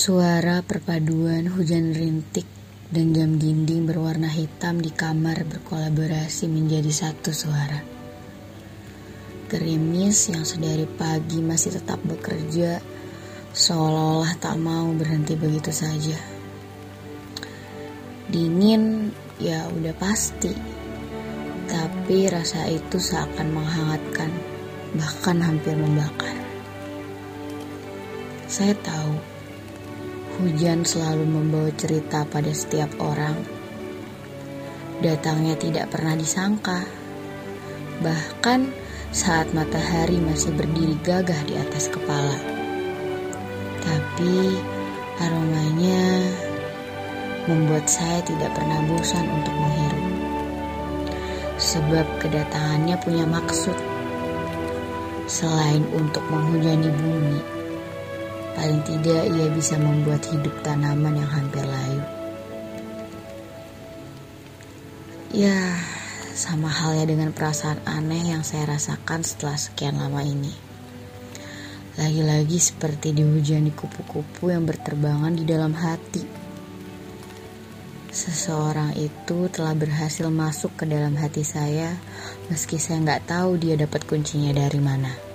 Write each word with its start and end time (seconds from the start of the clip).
Suara 0.00 0.64
perpaduan 0.64 1.44
hujan 1.52 1.92
rintik 1.92 2.48
dan 2.88 3.12
jam 3.12 3.36
dinding 3.36 3.84
berwarna 3.84 4.32
hitam 4.32 4.80
di 4.80 4.88
kamar 4.88 5.44
berkolaborasi 5.44 6.48
menjadi 6.48 6.88
satu 6.88 7.28
suara. 7.36 7.84
Gerimis 9.52 10.32
yang 10.32 10.48
sedari 10.48 10.88
pagi 10.88 11.44
masih 11.44 11.76
tetap 11.76 12.00
bekerja 12.00 12.80
seolah-olah 13.52 14.40
tak 14.40 14.56
mau 14.56 14.88
berhenti 14.96 15.36
begitu 15.36 15.68
saja. 15.68 16.16
Dingin 18.32 19.12
ya 19.36 19.68
udah 19.68 19.92
pasti, 20.00 20.56
tapi 21.68 22.24
rasa 22.24 22.72
itu 22.72 22.96
seakan 22.96 23.52
menghangatkan, 23.52 24.32
bahkan 24.96 25.44
hampir 25.44 25.76
membakar. 25.76 26.40
Saya 28.48 28.72
tahu 28.80 29.29
hujan 30.40 30.88
selalu 30.88 31.28
membawa 31.28 31.68
cerita 31.76 32.24
pada 32.24 32.48
setiap 32.48 32.88
orang. 32.96 33.36
Datangnya 35.04 35.56
tidak 35.60 35.92
pernah 35.92 36.16
disangka, 36.16 36.84
bahkan 38.00 38.72
saat 39.12 39.52
matahari 39.52 40.16
masih 40.16 40.56
berdiri 40.56 40.96
gagah 41.04 41.40
di 41.44 41.60
atas 41.60 41.92
kepala. 41.92 42.36
Tapi 43.84 44.56
aromanya 45.20 46.24
membuat 47.44 47.84
saya 47.88 48.24
tidak 48.24 48.52
pernah 48.56 48.80
bosan 48.88 49.24
untuk 49.28 49.54
menghirup. 49.56 50.08
Sebab 51.60 52.06
kedatangannya 52.24 52.96
punya 53.04 53.28
maksud 53.28 53.76
selain 55.28 55.84
untuk 55.92 56.24
menghujani 56.32 56.88
bumi 56.88 57.59
Paling 58.56 58.82
tidak 58.82 59.22
ia 59.30 59.48
bisa 59.54 59.78
membuat 59.78 60.26
hidup 60.26 60.54
tanaman 60.66 61.20
yang 61.20 61.30
hampir 61.30 61.62
layu. 61.62 62.02
Ya, 65.30 65.78
sama 66.34 66.66
halnya 66.66 67.06
dengan 67.14 67.30
perasaan 67.30 67.78
aneh 67.86 68.34
yang 68.34 68.42
saya 68.42 68.74
rasakan 68.74 69.22
setelah 69.22 69.54
sekian 69.54 69.94
lama 69.94 70.26
ini. 70.26 70.50
Lagi-lagi 72.00 72.58
seperti 72.58 73.14
dihujani 73.14 73.70
kupu-kupu 73.70 74.50
yang 74.50 74.66
berterbangan 74.66 75.36
di 75.36 75.44
dalam 75.46 75.70
hati. 75.76 76.24
Seseorang 78.10 78.98
itu 78.98 79.46
telah 79.54 79.70
berhasil 79.78 80.26
masuk 80.34 80.74
ke 80.74 80.84
dalam 80.90 81.14
hati 81.14 81.46
saya 81.46 81.94
meski 82.50 82.82
saya 82.82 82.98
nggak 83.06 83.30
tahu 83.30 83.54
dia 83.54 83.78
dapat 83.78 84.02
kuncinya 84.02 84.50
dari 84.50 84.82
mana. 84.82 85.29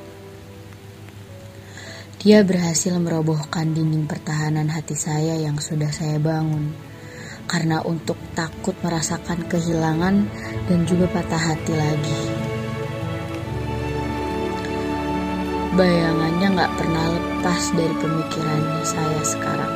Dia 2.25 2.41
berhasil 2.41 2.97
merobohkan 2.97 3.77
dinding 3.77 4.09
pertahanan 4.09 4.65
hati 4.65 4.97
saya 4.97 5.37
yang 5.37 5.61
sudah 5.61 5.93
saya 5.93 6.17
bangun. 6.17 6.73
Karena 7.45 7.85
untuk 7.85 8.17
takut 8.33 8.73
merasakan 8.81 9.45
kehilangan 9.45 10.25
dan 10.65 10.79
juga 10.89 11.05
patah 11.05 11.53
hati 11.53 11.73
lagi. 11.77 12.21
Bayangannya 15.77 16.47
gak 16.57 16.73
pernah 16.73 17.05
lepas 17.13 17.61
dari 17.77 17.93
pemikirannya 17.93 18.81
saya 18.81 19.21
sekarang. 19.21 19.75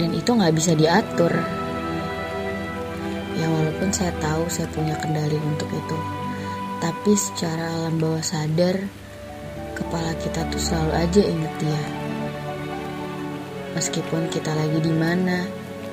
Dan 0.00 0.16
itu 0.16 0.30
gak 0.32 0.54
bisa 0.56 0.72
diatur. 0.80 1.34
Ya 3.36 3.52
walaupun 3.52 3.92
saya 3.92 4.16
tahu 4.16 4.48
saya 4.48 4.64
punya 4.72 4.96
kendali 4.96 5.36
untuk 5.44 5.68
itu. 5.68 5.98
Tapi 6.80 7.12
secara 7.12 7.68
alam 7.68 8.00
bawah 8.00 8.24
sadar, 8.24 8.80
kepala 9.90 10.14
kita 10.22 10.46
tuh 10.54 10.62
selalu 10.62 10.92
aja 11.02 11.22
inget 11.26 11.54
dia. 11.58 11.82
Meskipun 13.74 14.30
kita 14.30 14.54
lagi 14.54 14.78
di 14.86 14.94
mana, 14.94 15.42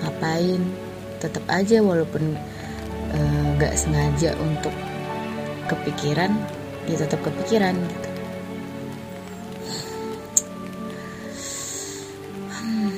ngapain, 0.06 0.62
tetap 1.18 1.42
aja 1.50 1.82
walaupun 1.82 2.38
uh, 3.10 3.46
gak 3.58 3.74
sengaja 3.74 4.38
untuk 4.38 4.70
kepikiran, 5.66 6.30
ya 6.86 6.94
tetap 6.94 7.26
kepikiran 7.26 7.74
gitu. 7.74 8.10
Hmm. 12.54 12.94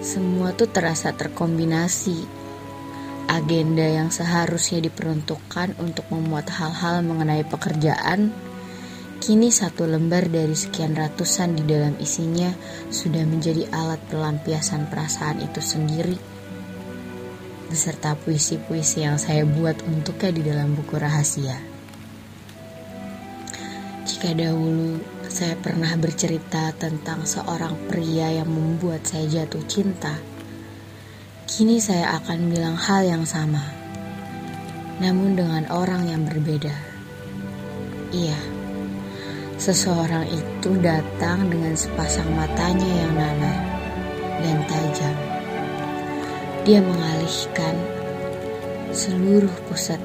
Semua 0.00 0.56
tuh 0.56 0.72
terasa 0.72 1.12
terkombinasi 1.12 2.24
agenda 3.28 3.84
yang 3.84 4.08
seharusnya 4.08 4.80
diperuntukkan 4.80 5.76
untuk 5.76 6.08
memuat 6.08 6.48
hal-hal 6.48 7.04
mengenai 7.04 7.44
pekerjaan, 7.44 8.32
kini 9.18 9.48
satu 9.52 9.88
lembar 9.88 10.28
dari 10.30 10.54
sekian 10.54 10.96
ratusan 10.96 11.56
di 11.58 11.64
dalam 11.66 11.96
isinya 12.00 12.52
sudah 12.88 13.22
menjadi 13.26 13.68
alat 13.72 14.00
pelampiasan 14.08 14.88
perasaan 14.88 15.42
itu 15.42 15.60
sendiri, 15.60 16.16
beserta 17.68 18.14
puisi-puisi 18.14 19.02
yang 19.04 19.20
saya 19.20 19.42
buat 19.44 19.80
untuknya 19.84 20.30
di 20.30 20.42
dalam 20.44 20.76
buku 20.76 20.94
rahasia. 20.96 21.58
Jika 24.06 24.32
dahulu 24.32 25.02
saya 25.26 25.58
pernah 25.58 25.92
bercerita 25.98 26.72
tentang 26.78 27.26
seorang 27.26 27.74
pria 27.90 28.32
yang 28.32 28.48
membuat 28.48 29.04
saya 29.04 29.26
jatuh 29.28 29.64
cinta, 29.66 30.16
Kini 31.46 31.78
saya 31.78 32.18
akan 32.18 32.50
bilang 32.50 32.74
hal 32.74 33.06
yang 33.06 33.22
sama, 33.22 33.62
namun 34.98 35.38
dengan 35.38 35.62
orang 35.70 36.10
yang 36.10 36.26
berbeda. 36.26 36.74
Iya, 38.10 38.34
seseorang 39.56 40.28
itu 40.28 40.70
datang 40.84 41.48
dengan 41.48 41.72
sepasang 41.72 42.28
matanya 42.36 42.84
yang 42.84 43.12
nanar 43.16 43.58
dan 44.44 44.58
tajam. 44.68 45.16
Dia 46.68 46.80
mengalihkan 46.84 47.74
seluruh 48.92 49.52
pusat 49.68 50.00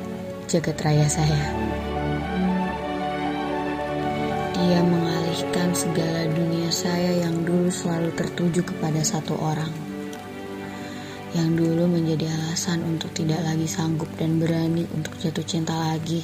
jagat 0.48 0.80
raya 0.84 1.08
saya. 1.08 1.46
Dia 4.56 4.80
mengalihkan 4.84 5.70
segala 5.76 6.32
dunia 6.32 6.72
saya 6.72 7.28
yang 7.28 7.44
dulu 7.44 7.68
selalu 7.68 8.14
tertuju 8.16 8.62
kepada 8.64 9.04
satu 9.04 9.36
orang 9.36 9.92
yang 11.32 11.56
dulu 11.56 11.88
menjadi 11.88 12.28
alasan 12.28 12.84
untuk 12.84 13.16
tidak 13.16 13.40
lagi 13.40 13.64
sanggup 13.64 14.12
dan 14.20 14.36
berani 14.36 14.84
untuk 14.92 15.16
jatuh 15.16 15.48
cinta 15.48 15.72
lagi 15.72 16.20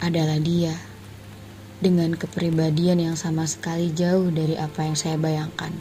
adalah 0.00 0.40
dia 0.40 0.72
dengan 1.80 2.12
kepribadian 2.12 3.00
yang 3.00 3.16
sama 3.16 3.48
sekali 3.48 3.92
jauh 3.92 4.28
dari 4.28 4.56
apa 4.56 4.84
yang 4.84 4.96
saya 4.96 5.16
bayangkan. 5.16 5.72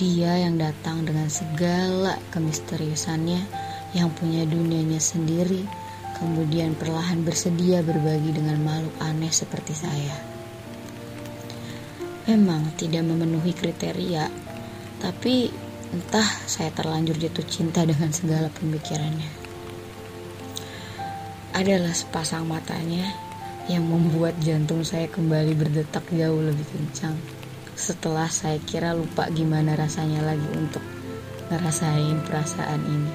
Dia 0.00 0.40
yang 0.40 0.56
datang 0.56 1.04
dengan 1.04 1.28
segala 1.28 2.16
kemisteriusannya 2.32 3.40
yang 3.92 4.08
punya 4.16 4.48
dunianya 4.48 4.96
sendiri, 4.96 5.68
kemudian 6.16 6.72
perlahan 6.72 7.20
bersedia 7.20 7.84
berbagi 7.84 8.32
dengan 8.32 8.64
makhluk 8.64 8.96
aneh 9.04 9.28
seperti 9.28 9.76
saya. 9.76 10.16
Memang 12.28 12.76
tidak 12.80 13.04
memenuhi 13.04 13.52
kriteria 13.52 14.28
tapi 15.00 15.48
entah 15.90 16.28
saya 16.44 16.70
terlanjur 16.70 17.16
jatuh 17.16 17.44
cinta 17.48 17.82
dengan 17.82 18.12
segala 18.12 18.52
pemikirannya. 18.52 19.39
Adalah 21.50 21.90
sepasang 21.90 22.46
matanya 22.46 23.10
yang 23.66 23.82
membuat 23.82 24.38
jantung 24.38 24.86
saya 24.86 25.10
kembali 25.10 25.58
berdetak 25.58 26.06
jauh 26.14 26.38
lebih 26.38 26.62
kencang. 26.70 27.18
Setelah 27.74 28.30
saya 28.30 28.62
kira 28.62 28.94
lupa 28.94 29.26
gimana 29.34 29.74
rasanya 29.74 30.22
lagi 30.22 30.46
untuk 30.54 30.78
ngerasain 31.50 32.22
perasaan 32.22 32.82
ini. 32.86 33.12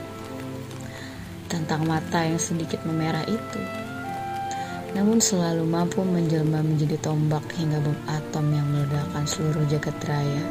Tentang 1.48 1.88
mata 1.88 2.28
yang 2.28 2.36
sedikit 2.36 2.84
memerah 2.84 3.24
itu. 3.24 3.62
Namun 5.00 5.24
selalu 5.24 5.64
mampu 5.64 6.04
menjelma 6.04 6.60
menjadi 6.60 7.00
tombak 7.00 7.48
hingga 7.56 7.80
bom 7.80 7.96
atom 8.12 8.52
yang 8.52 8.68
meledakkan 8.68 9.24
seluruh 9.24 9.64
jagat 9.72 9.96
raya 10.04 10.44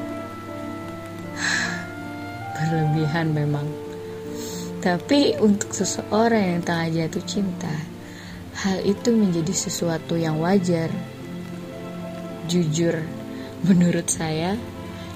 berlebihan 2.56 3.36
memang. 3.36 3.83
Tapi 4.84 5.40
untuk 5.40 5.72
seseorang 5.72 6.44
yang 6.44 6.60
tengah 6.60 6.92
jatuh 6.92 7.24
cinta, 7.24 7.72
hal 8.60 8.84
itu 8.84 9.16
menjadi 9.16 9.56
sesuatu 9.56 10.12
yang 10.12 10.36
wajar. 10.44 10.92
Jujur, 12.52 12.92
menurut 13.64 14.12
saya, 14.12 14.60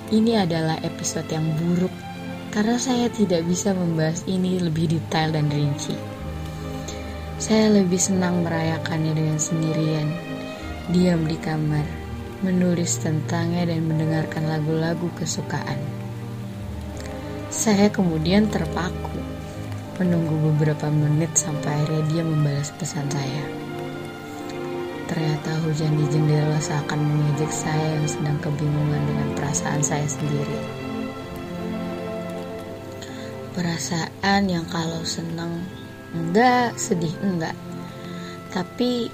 ini 0.08 0.40
adalah 0.40 0.80
episode 0.80 1.28
yang 1.28 1.44
buruk 1.60 1.92
karena 2.48 2.80
saya 2.80 3.12
tidak 3.12 3.44
bisa 3.44 3.76
membahas 3.76 4.24
ini 4.24 4.56
lebih 4.56 4.88
detail 4.88 5.36
dan 5.36 5.52
rinci. 5.52 5.92
Saya 7.36 7.68
lebih 7.68 8.00
senang 8.00 8.40
merayakannya 8.48 9.12
dengan 9.12 9.36
sendirian, 9.36 10.08
diam 10.88 11.28
di 11.28 11.36
kamar, 11.36 11.84
menulis 12.40 13.04
tentangnya 13.04 13.68
dan 13.68 13.84
mendengarkan 13.84 14.48
lagu-lagu 14.48 15.12
kesukaan. 15.20 15.76
Saya 17.52 17.92
kemudian 17.92 18.48
terpaku, 18.48 19.27
menunggu 19.98 20.54
beberapa 20.54 20.86
menit 20.88 21.34
sampai 21.34 21.74
akhirnya 21.74 22.02
dia 22.06 22.22
membalas 22.22 22.70
pesan 22.78 23.06
saya. 23.10 23.44
Ternyata 25.10 25.50
hujan 25.66 25.98
di 25.98 26.06
jendela 26.12 26.60
seakan 26.62 27.00
mengejek 27.02 27.50
saya 27.50 27.98
yang 27.98 28.06
sedang 28.06 28.38
kebingungan 28.38 29.02
dengan 29.08 29.28
perasaan 29.34 29.82
saya 29.82 30.06
sendiri. 30.06 30.58
Perasaan 33.58 34.42
yang 34.46 34.68
kalau 34.70 35.02
senang 35.02 35.66
enggak, 36.14 36.78
sedih 36.78 37.12
enggak. 37.18 37.56
Tapi 38.54 39.10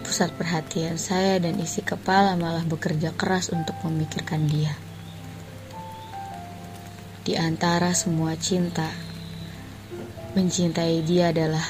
pusat 0.00 0.32
perhatian 0.32 0.96
saya 0.96 1.36
dan 1.42 1.60
isi 1.60 1.84
kepala 1.84 2.40
malah 2.40 2.64
bekerja 2.64 3.12
keras 3.12 3.52
untuk 3.52 3.76
memikirkan 3.84 4.48
dia. 4.48 4.72
Di 7.22 7.38
antara 7.38 7.94
semua 7.94 8.34
cinta, 8.34 9.11
mencintai 10.32 11.04
dia 11.04 11.28
adalah 11.28 11.64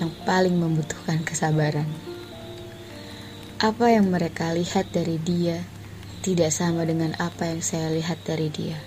yang 0.00 0.08
paling 0.24 0.56
membutuhkan 0.56 1.20
kesabaran. 1.20 1.84
Apa 3.60 3.92
yang 3.92 4.08
mereka 4.08 4.56
lihat 4.56 4.88
dari 4.88 5.20
dia 5.20 5.60
tidak 6.24 6.48
sama 6.48 6.88
dengan 6.88 7.12
apa 7.20 7.52
yang 7.52 7.60
saya 7.60 7.92
lihat 7.92 8.16
dari 8.24 8.48
dia. 8.48 8.80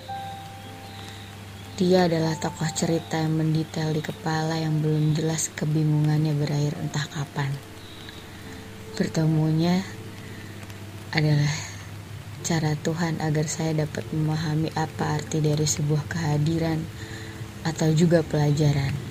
Dia 1.78 2.10
adalah 2.10 2.34
tokoh 2.36 2.66
cerita 2.74 3.22
yang 3.22 3.38
mendetail 3.38 3.94
di 3.94 4.02
kepala 4.02 4.58
yang 4.58 4.82
belum 4.82 5.14
jelas 5.14 5.46
kebingungannya 5.54 6.34
berakhir 6.34 6.74
entah 6.82 7.06
kapan. 7.06 7.54
Bertemunya 8.98 9.80
adalah 11.14 11.54
cara 12.42 12.74
Tuhan 12.76 13.22
agar 13.22 13.46
saya 13.46 13.86
dapat 13.86 14.10
memahami 14.10 14.74
apa 14.74 15.22
arti 15.22 15.38
dari 15.38 15.64
sebuah 15.64 16.04
kehadiran 16.10 16.82
atau 17.64 17.94
juga 17.94 18.26
pelajaran. 18.26 19.09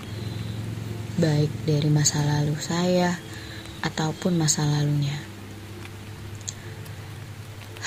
Baik 1.19 1.51
dari 1.68 1.92
masa 1.92 2.24
lalu 2.24 2.56
saya 2.63 3.19
ataupun 3.83 4.39
masa 4.39 4.63
lalunya. 4.63 5.19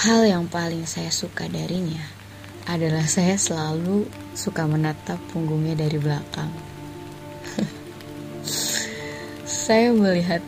Hal 0.04 0.28
yang 0.28 0.52
paling 0.52 0.84
saya 0.84 1.08
suka 1.08 1.48
darinya 1.48 2.04
adalah 2.68 3.08
saya 3.16 3.40
selalu 3.40 4.04
suka 4.36 4.68
menatap 4.68 5.16
punggungnya 5.32 5.72
dari 5.80 5.96
belakang. 5.96 6.52
saya 9.64 9.96
melihat 9.96 10.44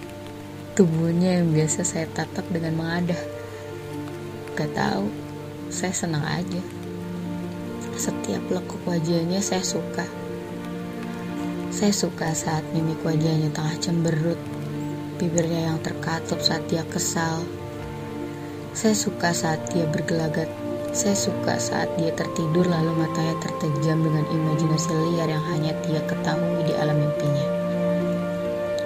tubuhnya 0.76 1.40
yang 1.40 1.56
biasa 1.56 1.88
saya 1.88 2.04
tatap 2.12 2.44
dengan 2.52 2.84
mengadah. 2.84 3.22
Gak 4.60 4.76
tahu, 4.76 5.08
saya 5.72 5.96
senang 5.96 6.28
aja. 6.28 6.60
Setiap 7.96 8.44
lekuk 8.52 8.84
wajahnya 8.84 9.40
saya 9.40 9.64
suka. 9.64 10.23
Saya 11.74 11.90
suka 11.90 12.30
saat 12.30 12.62
mimik 12.70 13.02
wajahnya 13.02 13.50
tengah 13.50 13.74
cemberut, 13.82 14.38
bibirnya 15.18 15.74
yang 15.74 15.82
terkatup 15.82 16.38
saat 16.38 16.62
dia 16.70 16.86
kesal, 16.86 17.42
saya 18.70 18.94
suka 18.94 19.34
saat 19.34 19.58
dia 19.74 19.82
bergelagat. 19.90 20.46
Saya 20.94 21.18
suka 21.18 21.58
saat 21.58 21.90
dia 21.98 22.14
tertidur 22.14 22.62
lalu 22.62 22.94
matanya 22.94 23.34
tertejam 23.42 24.06
dengan 24.06 24.22
imajinasi 24.22 24.94
liar 24.94 25.26
yang 25.26 25.42
hanya 25.50 25.74
dia 25.82 25.98
ketahui 26.06 26.62
di 26.62 26.78
alam 26.78 26.94
mimpinya. 26.94 27.48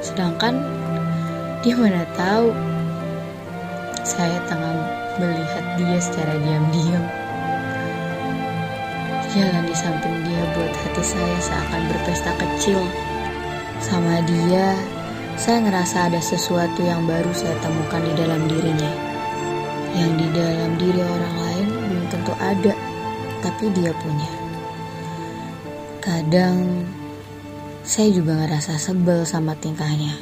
Sedangkan 0.00 0.56
dia 1.60 1.76
mana 1.76 2.08
tahu 2.16 2.56
saya 4.00 4.40
tengah 4.48 4.80
melihat 5.20 5.64
dia 5.76 6.00
secara 6.00 6.40
diam-diam. 6.40 7.27
Jalan 9.28 9.64
di 9.68 9.76
samping 9.76 10.16
dia 10.24 10.42
buat 10.56 10.72
hati 10.72 11.02
saya 11.04 11.36
seakan 11.40 11.82
berpesta 11.92 12.32
kecil. 12.40 12.80
Sama 13.84 14.24
dia, 14.24 14.72
saya 15.36 15.62
ngerasa 15.62 16.08
ada 16.08 16.20
sesuatu 16.20 16.80
yang 16.80 17.04
baru 17.04 17.30
saya 17.36 17.54
temukan 17.60 18.02
di 18.02 18.12
dalam 18.16 18.42
dirinya 18.48 19.08
yang 19.96 20.12
di 20.20 20.26
dalam 20.36 20.70
diri 20.76 21.00
orang 21.00 21.36
lain 21.40 21.66
belum 21.88 22.04
tentu 22.12 22.32
ada, 22.36 22.74
tapi 23.40 23.64
dia 23.72 23.92
punya. 23.96 24.30
Kadang 26.04 26.84
saya 27.84 28.12
juga 28.12 28.36
ngerasa 28.36 28.76
sebel 28.76 29.24
sama 29.24 29.56
tingkahnya. 29.56 30.14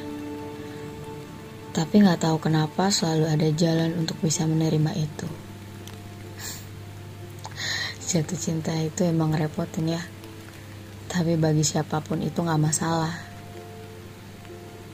Tapi 1.74 1.94
nggak 2.00 2.24
tahu 2.24 2.40
kenapa 2.40 2.88
selalu 2.88 3.26
ada 3.28 3.48
jalan 3.52 3.90
untuk 4.00 4.16
bisa 4.24 4.48
menerima 4.48 4.96
itu. 4.96 5.45
Jatuh 8.06 8.38
cinta 8.38 8.70
itu 8.78 9.02
emang 9.02 9.34
repotin 9.34 9.90
ya. 9.90 10.02
Tapi 11.10 11.34
bagi 11.34 11.66
siapa 11.66 11.98
pun 11.98 12.22
itu 12.22 12.38
nggak 12.38 12.62
masalah. 12.62 13.10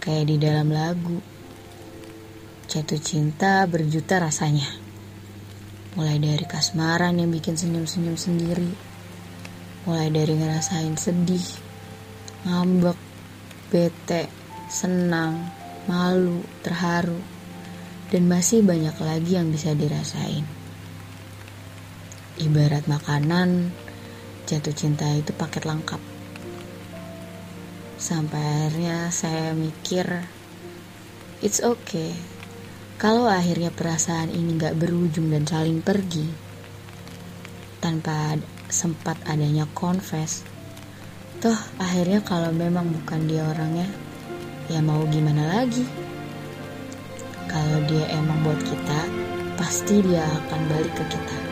Kayak 0.01 0.33
di 0.33 0.37
dalam 0.41 0.73
lagu. 0.73 1.21
Jatuh 2.73 2.97
cinta 3.05 3.69
berjuta 3.69 4.17
rasanya. 4.17 4.65
Mulai 5.93 6.25
dari 6.25 6.49
kasmaran 6.49 7.21
yang 7.21 7.29
bikin 7.29 7.53
senyum-senyum 7.53 8.17
sendiri. 8.17 8.73
Mulai 9.85 10.09
dari 10.09 10.33
ngerasain 10.33 10.97
sedih, 10.97 11.45
ngambek, 12.49 12.97
bete, 13.69 14.33
senang, 14.73 15.53
malu, 15.85 16.41
terharu, 16.65 17.21
dan 18.09 18.25
masih 18.25 18.65
banyak 18.65 18.97
lagi 19.05 19.37
yang 19.37 19.53
bisa 19.53 19.77
dirasain. 19.77 20.62
Ibarat 22.43 22.91
makanan, 22.91 23.71
jatuh 24.51 24.75
cinta 24.75 25.07
itu 25.15 25.31
paket 25.31 25.63
lengkap. 25.63 26.03
Sampai 28.03 28.43
akhirnya 28.43 29.15
saya 29.15 29.55
mikir, 29.55 30.27
it's 31.39 31.63
okay 31.63 32.11
kalau 33.03 33.27
akhirnya 33.27 33.75
perasaan 33.75 34.31
ini 34.31 34.55
gak 34.55 34.79
berujung 34.79 35.27
dan 35.27 35.43
saling 35.43 35.83
pergi, 35.83 36.23
tanpa 37.83 38.39
sempat 38.71 39.19
adanya 39.27 39.67
confess, 39.75 40.47
toh 41.43 41.59
akhirnya 41.83 42.23
kalau 42.23 42.55
memang 42.55 42.95
bukan 42.95 43.27
dia 43.27 43.43
orangnya, 43.43 43.91
ya 44.71 44.79
mau 44.79 45.03
gimana 45.11 45.51
lagi? 45.51 45.83
Kalau 47.51 47.83
dia 47.91 48.07
emang 48.15 48.39
buat 48.47 48.63
kita, 48.63 49.01
pasti 49.59 49.99
dia 50.07 50.23
akan 50.23 50.61
balik 50.71 50.95
ke 50.95 51.05
kita. 51.11 51.52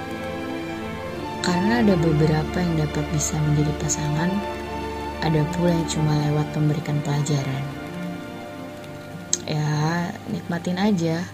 Karena 1.40 1.80
ada 1.80 1.96
beberapa 1.96 2.56
yang 2.60 2.80
dapat 2.80 3.04
bisa 3.12 3.36
menjadi 3.40 3.72
pasangan, 3.80 4.30
ada 5.24 5.42
pula 5.56 5.72
yang 5.72 5.88
cuma 5.88 6.12
lewat 6.28 6.46
memberikan 6.56 7.00
pelajaran. 7.04 7.64
Ya, 9.48 10.14
nikmatin 10.30 10.78
aja 10.78 11.26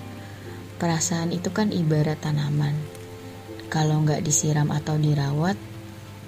Perasaan 0.77 1.33
itu 1.33 1.49
kan 1.57 1.73
ibarat 1.73 2.21
tanaman. 2.21 2.77
Kalau 3.73 4.05
nggak 4.05 4.21
disiram 4.21 4.69
atau 4.69 5.01
dirawat, 5.01 5.57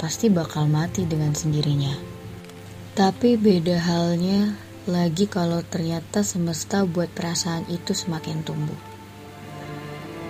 pasti 0.00 0.32
bakal 0.32 0.72
mati 0.72 1.04
dengan 1.04 1.36
sendirinya. 1.36 1.92
Tapi 2.96 3.36
beda 3.36 3.76
halnya 3.76 4.56
lagi 4.88 5.28
kalau 5.28 5.60
ternyata 5.60 6.24
semesta 6.24 6.88
buat 6.88 7.12
perasaan 7.12 7.68
itu 7.68 7.92
semakin 7.92 8.40
tumbuh. 8.40 8.80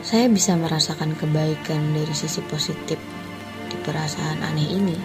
Saya 0.02 0.26
bisa 0.26 0.58
merasakan 0.58 1.14
kebaikan 1.14 1.94
dari 1.94 2.10
sisi 2.10 2.42
positif 2.42 2.98
di 3.68 3.76
perasaan 3.84 4.40
aneh 4.42 4.68
ini. 4.68 4.96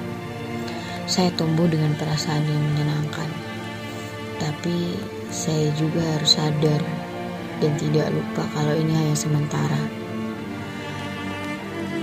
Saya 1.05 1.29
tumbuh 1.35 1.67
dengan 1.67 1.93
perasaan 1.99 2.47
yang 2.47 2.63
menyenangkan. 2.73 3.29
Tapi 4.39 4.97
saya 5.29 5.69
juga 5.75 6.01
harus 6.15 6.39
sadar 6.39 6.81
dan 7.59 7.73
tidak 7.79 8.11
lupa 8.11 8.43
kalau 8.55 8.73
ini 8.75 8.91
hanya 8.95 9.15
sementara. 9.15 9.83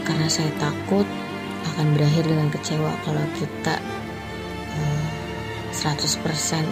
Karena 0.04 0.28
saya 0.28 0.52
takut 0.60 1.04
akan 1.74 1.86
berakhir 1.96 2.24
dengan 2.28 2.48
kecewa 2.48 2.92
kalau 3.04 3.24
kita 3.36 3.76
eh, 4.76 5.04
100% 5.72 6.20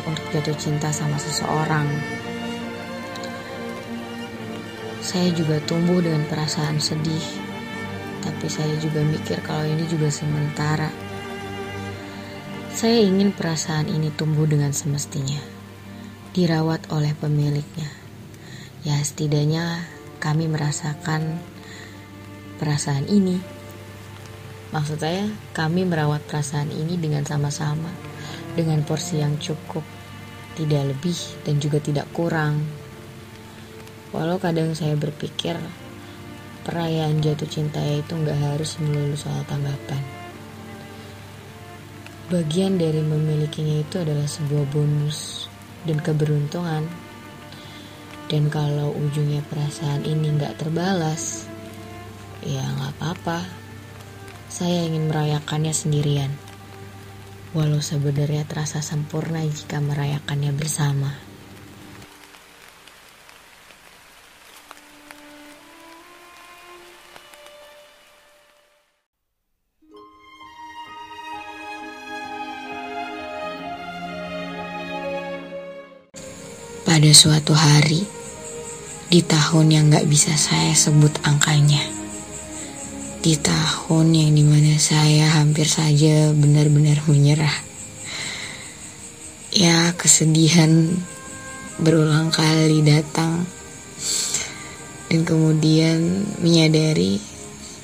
untuk 0.09 0.25
jatuh 0.33 0.57
cinta 0.57 0.93
sama 0.93 1.17
seseorang. 1.17 1.89
Saya 5.01 5.33
juga 5.33 5.57
tumbuh 5.65 6.05
dengan 6.05 6.21
perasaan 6.29 6.77
sedih, 6.77 7.25
tapi 8.25 8.47
saya 8.51 8.75
juga 8.83 9.05
mikir 9.05 9.39
kalau 9.47 9.67
ini 9.67 9.85
juga 9.87 10.11
sementara. 10.11 10.91
Saya 12.75 13.03
ingin 13.03 13.35
perasaan 13.35 13.91
ini 13.91 14.15
tumbuh 14.15 14.47
dengan 14.47 14.71
semestinya, 14.71 15.43
dirawat 16.35 16.91
oleh 16.95 17.11
pemiliknya 17.19 18.09
ya 18.87 18.99
setidaknya 19.03 19.85
kami 20.23 20.47
merasakan 20.47 21.43
perasaan 22.59 23.07
ini. 23.11 23.39
Maksud 24.69 25.01
saya, 25.01 25.25
kami 25.57 25.89
merawat 25.89 26.25
perasaan 26.29 26.69
ini 26.69 27.01
dengan 27.01 27.25
sama-sama, 27.25 27.89
dengan 28.53 28.85
porsi 28.85 29.25
yang 29.25 29.41
cukup, 29.41 29.81
tidak 30.61 30.93
lebih 30.93 31.17
dan 31.45 31.57
juga 31.57 31.81
tidak 31.81 32.05
kurang. 32.13 32.61
Walau 34.13 34.37
kadang 34.37 34.77
saya 34.77 34.93
berpikir, 34.93 35.57
perayaan 36.69 37.25
jatuh 37.25 37.49
cinta 37.49 37.81
itu 37.81 38.13
nggak 38.13 38.37
harus 38.37 38.77
melulu 38.77 39.17
soal 39.17 39.41
tanggapan. 39.49 40.05
Bagian 42.29 42.77
dari 42.77 43.01
memilikinya 43.01 43.81
itu 43.81 44.05
adalah 44.05 44.29
sebuah 44.29 44.69
bonus 44.69 45.49
dan 45.89 45.97
keberuntungan 45.97 46.85
Dan 48.29 48.53
kalau 48.53 48.93
ujungnya 48.93 49.41
perasaan 49.49 50.05
ini 50.05 50.37
nggak 50.37 50.61
terbalas, 50.61 51.49
ya 52.45 52.61
nggak 52.61 53.01
apa-apa. 53.01 53.41
Saya 54.53 54.85
ingin 54.85 55.09
merayakannya 55.09 55.73
sendirian. 55.73 56.29
Walau 57.57 57.81
sebenarnya 57.81 58.45
terasa 58.45 58.85
sempurna 58.85 59.41
jika 59.49 59.81
merayakannya 59.81 60.53
bersama. 60.53 61.28
Pada 76.99 77.15
suatu 77.15 77.55
hari, 77.55 78.03
di 79.07 79.23
tahun 79.23 79.71
yang 79.71 79.87
gak 79.87 80.11
bisa 80.11 80.35
saya 80.35 80.75
sebut 80.75 81.15
angkanya, 81.23 81.79
di 83.23 83.39
tahun 83.39 84.19
yang 84.19 84.35
di 84.35 84.43
mana 84.43 84.75
saya 84.83 85.31
hampir 85.39 85.71
saja 85.71 86.35
benar-benar 86.35 86.99
menyerah. 87.07 87.55
Ya, 89.55 89.95
kesedihan 89.95 90.91
berulang 91.79 92.35
kali 92.35 92.83
datang, 92.83 93.47
dan 95.07 95.23
kemudian 95.23 96.27
menyadari 96.43 97.23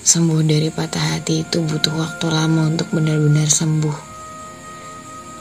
sembuh 0.03 0.43
dari 0.43 0.75
patah 0.75 1.15
hati 1.15 1.47
itu 1.47 1.63
butuh 1.63 1.95
waktu 1.95 2.27
lama 2.35 2.67
untuk 2.67 2.91
benar-benar 2.91 3.47
sembuh 3.47 4.11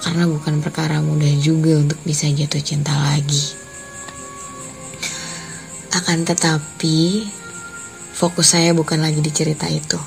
karena 0.04 0.28
bukan 0.28 0.60
perkara 0.60 1.00
mudah 1.00 1.32
juga 1.40 1.80
untuk 1.80 1.96
bisa 2.04 2.28
jatuh 2.28 2.60
cinta 2.60 2.92
lagi. 2.92 3.63
Akan 5.94 6.26
tetapi, 6.26 7.30
fokus 8.18 8.58
saya 8.58 8.74
bukan 8.74 9.06
lagi 9.06 9.22
di 9.22 9.30
cerita 9.30 9.70
itu. 9.70 10.02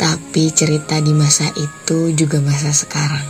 Tapi 0.00 0.48
cerita 0.48 0.96
di 0.96 1.12
masa 1.12 1.52
itu 1.52 2.16
juga 2.16 2.40
masa 2.40 2.72
sekarang. 2.72 3.28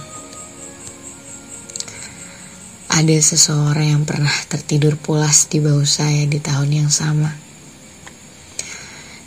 Ada 2.95 3.19
seseorang 3.19 3.99
yang 3.99 4.05
pernah 4.07 4.31
tertidur 4.47 4.95
pulas 4.95 5.51
di 5.51 5.59
bawah 5.59 5.83
saya 5.83 6.31
di 6.31 6.39
tahun 6.39 6.71
yang 6.71 6.91
sama. 6.95 7.35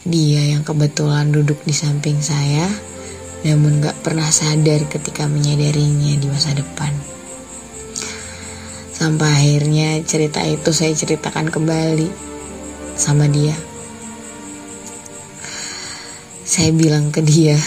Dia 0.08 0.56
yang 0.56 0.64
kebetulan 0.64 1.36
duduk 1.36 1.60
di 1.68 1.76
samping 1.76 2.24
saya 2.24 2.72
namun 3.42 3.82
gak 3.82 4.06
pernah 4.06 4.30
sadar 4.30 4.86
ketika 4.86 5.26
menyadarinya 5.26 6.14
di 6.16 6.28
masa 6.30 6.54
depan. 6.54 7.01
Sampai 9.02 9.34
akhirnya 9.34 9.98
cerita 10.06 10.46
itu 10.46 10.70
saya 10.70 10.94
ceritakan 10.94 11.50
kembali 11.50 12.06
sama 12.94 13.26
dia. 13.26 13.58
Saya 16.46 16.70
bilang 16.70 17.10
ke 17.10 17.26
dia 17.26 17.58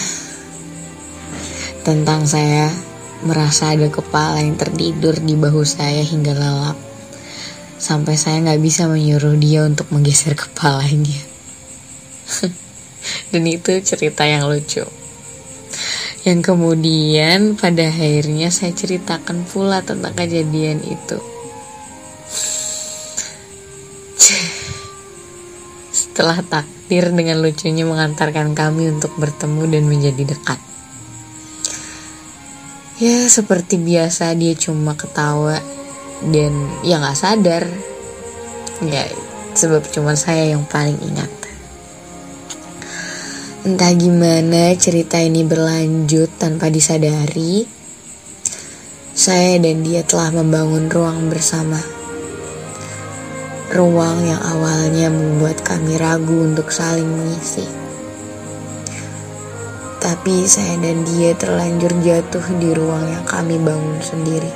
tentang 1.82 2.22
saya 2.30 2.70
merasa 3.26 3.74
ada 3.74 3.90
kepala 3.90 4.46
yang 4.46 4.54
tertidur 4.54 5.18
di 5.18 5.34
bahu 5.34 5.66
saya 5.66 6.06
hingga 6.06 6.38
lelap. 6.38 6.78
Sampai 7.82 8.14
saya 8.14 8.38
gak 8.38 8.62
bisa 8.62 8.86
menyuruh 8.86 9.34
dia 9.34 9.66
untuk 9.66 9.90
menggeser 9.90 10.38
kepalanya. 10.38 11.18
Dan 13.34 13.42
itu 13.50 13.74
cerita 13.82 14.22
yang 14.22 14.46
lucu 14.46 14.86
yang 16.24 16.40
kemudian 16.40 17.52
pada 17.52 17.92
akhirnya 17.92 18.48
saya 18.48 18.72
ceritakan 18.72 19.44
pula 19.44 19.84
tentang 19.84 20.16
kejadian 20.16 20.80
itu. 20.80 21.20
Setelah 25.92 26.40
takdir 26.48 27.12
dengan 27.12 27.44
lucunya 27.44 27.84
mengantarkan 27.84 28.56
kami 28.56 28.96
untuk 28.96 29.12
bertemu 29.20 29.62
dan 29.68 29.84
menjadi 29.84 30.24
dekat. 30.32 30.56
Ya 32.96 33.28
seperti 33.28 33.76
biasa 33.76 34.32
dia 34.32 34.56
cuma 34.56 34.96
ketawa 34.96 35.60
dan 36.24 36.52
ya 36.80 37.04
gak 37.04 37.20
sadar. 37.20 37.68
Ya 38.80 39.04
sebab 39.52 39.84
cuma 39.92 40.16
saya 40.16 40.56
yang 40.56 40.64
paling 40.64 40.96
ingat. 41.04 41.43
Entah 43.64 43.96
gimana 43.96 44.76
cerita 44.76 45.16
ini 45.16 45.40
berlanjut 45.40 46.36
tanpa 46.36 46.68
disadari, 46.68 47.64
saya 49.16 49.56
dan 49.56 49.80
dia 49.80 50.04
telah 50.04 50.36
membangun 50.36 50.92
ruang 50.92 51.32
bersama. 51.32 51.80
Ruang 53.72 54.20
yang 54.20 54.36
awalnya 54.36 55.08
membuat 55.08 55.64
kami 55.64 55.96
ragu 55.96 56.44
untuk 56.44 56.68
saling 56.68 57.08
mengisi. 57.08 57.64
Tapi 59.96 60.44
saya 60.44 60.76
dan 60.84 61.00
dia 61.08 61.32
terlanjur 61.32 61.96
jatuh 62.04 62.44
di 62.60 62.68
ruang 62.68 63.16
yang 63.16 63.24
kami 63.24 63.56
bangun 63.56 63.96
sendiri. 64.04 64.52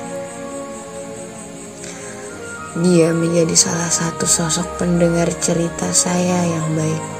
Dia 2.77 3.09
menjadi 3.09 3.57
salah 3.57 3.89
satu 3.89 4.29
sosok 4.29 4.77
pendengar 4.77 5.33
cerita 5.41 5.89
saya 5.97 6.45
yang 6.45 6.77
baik 6.77 7.18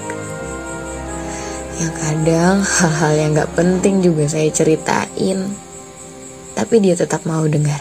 yang 1.79 1.95
kadang 1.95 2.55
hal-hal 2.59 3.13
yang 3.15 3.31
gak 3.39 3.55
penting 3.55 4.03
juga 4.03 4.27
saya 4.27 4.51
ceritain, 4.51 5.48
tapi 6.51 6.75
dia 6.83 7.00
tetap 7.00 7.24
mau 7.24 7.48
dengar. 7.48 7.79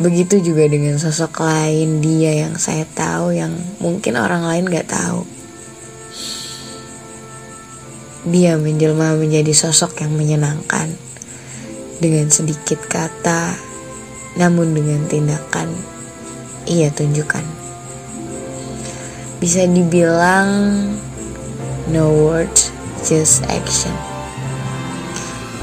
Begitu 0.00 0.40
juga 0.40 0.64
dengan 0.72 0.96
sosok 0.96 1.44
lain 1.44 2.00
dia 2.00 2.48
yang 2.48 2.56
saya 2.56 2.88
tahu 2.88 3.36
yang 3.36 3.52
mungkin 3.76 4.16
orang 4.16 4.48
lain 4.48 4.72
gak 4.72 4.88
tahu. 4.88 5.28
Dia 8.24 8.56
menjelma 8.56 9.20
menjadi 9.20 9.52
sosok 9.52 10.00
yang 10.00 10.16
menyenangkan 10.16 10.96
dengan 12.00 12.32
sedikit 12.32 12.80
kata, 12.88 13.52
namun 14.40 14.72
dengan 14.72 15.04
tindakan 15.12 15.68
ia 16.64 16.88
tunjukkan. 16.88 17.44
Bisa 19.42 19.66
dibilang 19.68 20.48
No 21.92 22.08
words, 22.08 22.72
just 23.04 23.44
action. 23.52 23.92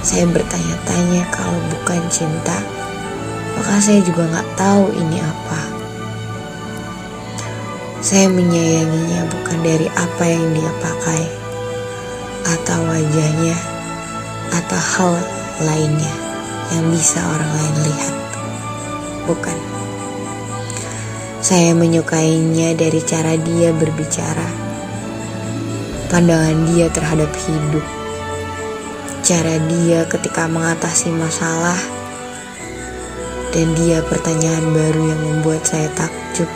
Saya 0.05 0.29
bertanya-tanya 0.29 1.25
kalau 1.33 1.57
bukan 1.73 2.05
cinta, 2.13 2.53
maka 3.57 3.81
saya 3.81 3.97
juga 4.05 4.29
nggak 4.29 4.49
tahu 4.53 4.93
ini 4.93 5.17
apa. 5.25 5.61
Saya 8.05 8.29
menyayanginya 8.29 9.25
bukan 9.25 9.57
dari 9.65 9.89
apa 9.89 10.25
yang 10.29 10.45
dia 10.53 10.69
pakai, 10.77 11.23
atau 12.45 12.77
wajahnya, 12.77 13.57
atau 14.53 14.77
hal 14.77 15.17
lainnya 15.65 16.13
yang 16.77 16.93
bisa 16.93 17.25
orang 17.25 17.51
lain 17.57 17.77
lihat. 17.89 18.15
Bukan. 19.25 19.57
Saya 21.41 21.73
menyukainya 21.73 22.77
dari 22.77 23.01
cara 23.01 23.33
dia 23.33 23.73
berbicara 23.73 24.68
pandangan 26.09 26.65
dia 26.73 26.89
terhadap 26.89 27.29
hidup, 27.45 27.85
cara 29.21 29.61
dia 29.69 30.09
ketika 30.09 30.49
mengatasi 30.49 31.13
masalah, 31.13 31.77
dan 33.53 33.69
dia 33.77 34.01
pertanyaan 34.09 34.73
baru 34.73 35.01
yang 35.05 35.21
membuat 35.21 35.61
saya 35.61 35.85
takjub. 35.93 36.49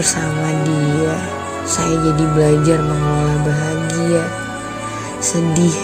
Bersama 0.00 0.48
dia, 0.64 1.16
saya 1.68 1.94
jadi 2.00 2.24
belajar 2.32 2.78
mengelola 2.80 3.36
bahagia, 3.44 4.24
sedih, 5.20 5.76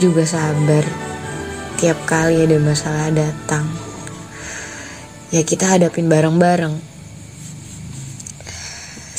juga 0.00 0.24
sabar. 0.24 0.84
Tiap 1.76 1.96
kali 2.08 2.48
ada 2.48 2.56
masalah 2.60 3.12
datang, 3.12 3.68
ya 5.28 5.44
kita 5.44 5.76
hadapin 5.76 6.08
bareng-bareng 6.08 6.89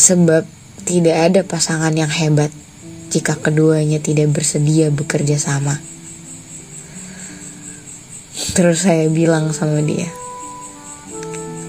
Sebab 0.01 0.49
tidak 0.81 1.13
ada 1.29 1.41
pasangan 1.45 1.93
yang 1.93 2.09
hebat 2.09 2.49
jika 3.13 3.37
keduanya 3.37 4.01
tidak 4.01 4.33
bersedia 4.33 4.89
bekerja 4.89 5.37
sama. 5.37 5.77
Terus 8.57 8.81
saya 8.81 9.05
bilang 9.13 9.53
sama 9.53 9.77
dia, 9.85 10.09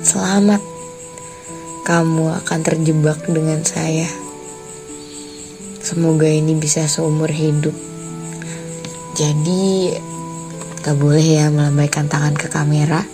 "Selamat, 0.00 0.64
kamu 1.84 2.32
akan 2.40 2.60
terjebak 2.64 3.20
dengan 3.28 3.60
saya. 3.68 4.08
Semoga 5.84 6.24
ini 6.24 6.56
bisa 6.56 6.88
seumur 6.88 7.28
hidup." 7.28 7.76
Jadi, 9.12 9.92
gak 10.80 10.96
boleh 10.96 11.36
ya 11.36 11.52
melambaikan 11.52 12.08
tangan 12.08 12.32
ke 12.32 12.48
kamera 12.48 13.04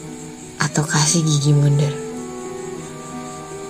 atau 0.62 0.86
kasih 0.86 1.26
gigi 1.26 1.50
mundur 1.50 2.07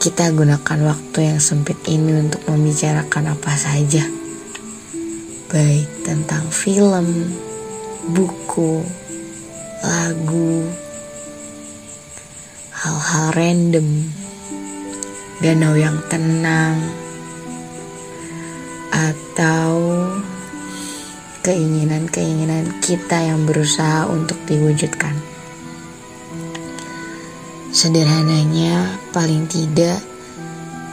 kita 0.09 0.33
gunakan 0.33 0.89
waktu 0.89 1.19
yang 1.21 1.37
sempit 1.37 1.77
ini 1.85 2.17
untuk 2.17 2.41
membicarakan 2.49 3.37
apa 3.37 3.53
saja, 3.61 4.09
baik 5.53 5.85
tentang 6.01 6.49
film, 6.49 7.37
buku, 8.17 8.89
lagu, 9.85 10.65
hal-hal 12.73 13.37
random, 13.37 14.09
danau 15.45 15.77
yang 15.77 16.01
tenang, 16.09 16.81
atau 18.89 19.77
keinginan-keinginan 21.45 22.81
kita 22.81 23.29
yang 23.29 23.45
berusaha 23.45 24.09
untuk 24.09 24.41
diwujudkan. 24.49 25.38
Sederhananya, 27.79 28.99
paling 29.15 29.47
tidak 29.47 30.03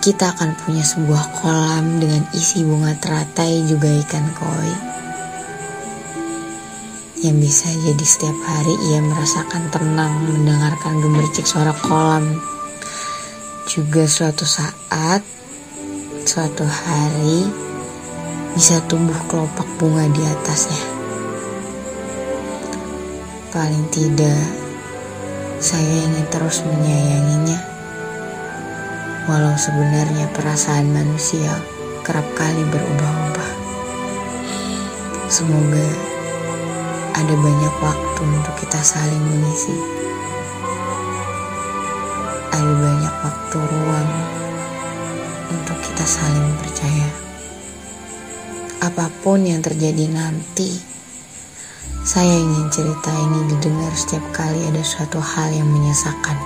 kita 0.06 0.38
akan 0.38 0.54
punya 0.54 0.86
sebuah 0.86 1.42
kolam 1.42 1.98
dengan 1.98 2.22
isi 2.38 2.62
bunga 2.62 2.94
teratai 3.02 3.66
juga 3.66 3.90
ikan 4.06 4.30
koi. 4.38 4.74
Yang 7.26 7.38
bisa 7.42 7.74
jadi 7.74 8.06
setiap 8.06 8.38
hari 8.46 8.70
ia 8.86 9.02
merasakan 9.02 9.74
tenang 9.74 10.30
mendengarkan 10.30 11.02
gemericik 11.02 11.50
suara 11.50 11.74
kolam. 11.74 12.38
Juga 13.66 14.06
suatu 14.06 14.46
saat, 14.46 15.26
suatu 16.22 16.70
hari, 16.70 17.50
bisa 18.54 18.78
tumbuh 18.86 19.18
kelopak 19.26 19.66
bunga 19.82 20.06
di 20.14 20.22
atasnya. 20.22 20.86
Paling 23.50 23.90
tidak, 23.90 24.65
saya 25.66 25.82
ingin 25.82 26.30
terus 26.30 26.62
menyayanginya. 26.62 27.58
Walau 29.26 29.58
sebenarnya 29.58 30.30
perasaan 30.38 30.94
manusia 30.94 31.58
kerap 32.06 32.22
kali 32.38 32.62
berubah-ubah. 32.70 33.52
Semoga 35.26 35.90
ada 37.18 37.34
banyak 37.34 37.76
waktu 37.82 38.22
untuk 38.30 38.54
kita 38.62 38.78
saling 38.78 39.26
mengisi. 39.26 39.74
Ada 42.54 42.70
banyak 42.70 43.16
waktu 43.26 43.58
ruang 43.58 44.10
untuk 45.50 45.82
kita 45.82 46.06
saling 46.06 46.46
percaya 46.62 47.10
apa 48.86 49.10
pun 49.26 49.42
yang 49.42 49.66
terjadi 49.66 50.14
nanti, 50.14 50.95
saya 52.06 52.38
ingin 52.38 52.70
cerita 52.70 53.10
ini 53.10 53.50
didengar 53.50 53.90
setiap 53.98 54.22
kali 54.30 54.62
ada 54.70 54.86
suatu 54.86 55.18
hal 55.18 55.50
yang 55.50 55.66
menyesakan. 55.66 56.38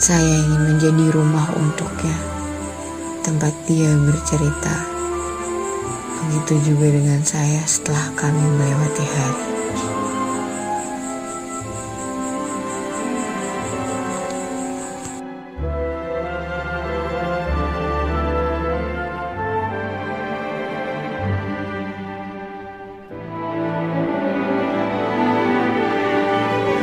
Saya 0.00 0.40
ingin 0.40 0.62
menjadi 0.64 1.12
rumah 1.12 1.52
untuknya, 1.52 2.16
tempat 3.20 3.52
dia 3.68 3.92
bercerita. 4.00 4.80
Begitu 6.24 6.72
juga 6.72 6.88
dengan 6.96 7.20
saya 7.20 7.60
setelah 7.68 8.08
kami 8.16 8.40
melewati 8.40 9.04
hari. 9.04 9.51